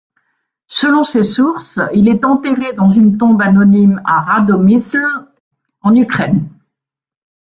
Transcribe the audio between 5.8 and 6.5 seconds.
en Ukraine.